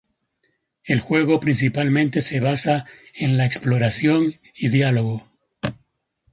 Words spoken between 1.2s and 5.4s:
principalmente se basa en la exploración y diálogo.